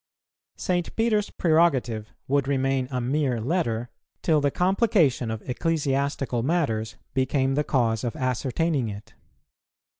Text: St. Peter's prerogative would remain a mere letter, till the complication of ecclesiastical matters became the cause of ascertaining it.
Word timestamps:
St. 0.55 0.95
Peter's 0.95 1.29
prerogative 1.29 2.11
would 2.27 2.47
remain 2.47 2.87
a 2.89 2.99
mere 2.99 3.39
letter, 3.39 3.91
till 4.23 4.41
the 4.41 4.49
complication 4.49 5.29
of 5.29 5.47
ecclesiastical 5.47 6.41
matters 6.41 6.95
became 7.13 7.53
the 7.53 7.63
cause 7.63 8.03
of 8.03 8.15
ascertaining 8.15 8.89
it. 8.89 9.13